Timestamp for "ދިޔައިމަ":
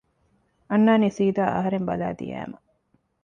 2.19-2.57